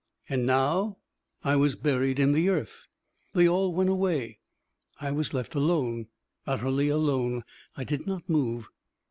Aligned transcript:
And 0.27 0.47
now 0.47 0.97
I 1.43 1.55
was 1.55 1.75
buried 1.75 2.17
in 2.19 2.31
the 2.31 2.49
earth. 2.49 2.87
They 3.35 3.47
all 3.47 3.71
went 3.71 3.91
away, 3.91 4.39
I 4.99 5.11
was 5.11 5.31
left 5.31 5.53
alone, 5.53 6.07
utterly 6.47 6.87
alone. 6.89 7.43
I 7.77 7.83
did 7.83 8.07
not 8.07 8.27
move. 8.27 8.67